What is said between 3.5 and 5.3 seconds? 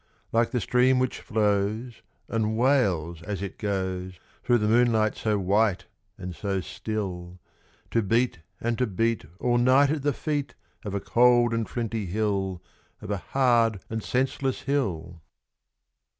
goes, Through the moonlight